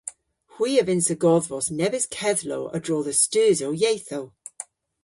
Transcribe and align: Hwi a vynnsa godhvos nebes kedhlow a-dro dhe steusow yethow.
Hwi 0.53 0.71
a 0.81 0.83
vynnsa 0.87 1.15
godhvos 1.23 1.67
nebes 1.79 2.05
kedhlow 2.15 2.63
a-dro 2.75 2.97
dhe 3.05 3.13
steusow 3.21 3.73
yethow. 3.81 4.25